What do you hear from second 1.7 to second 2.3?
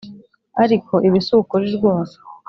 rwose